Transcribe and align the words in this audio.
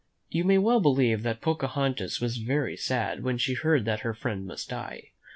You 0.29 0.43
may 0.45 0.57
well 0.57 0.79
believe 0.79 1.21
that 1.21 1.41
Pocahontas 1.41 2.19
was 2.19 2.37
very 2.37 2.75
sad 2.75 3.21
when 3.21 3.37
she 3.37 3.53
heard 3.53 3.85
that 3.85 3.99
her 3.99 4.15
friend 4.15 4.47
must 4.47 4.69
die. 4.69 5.11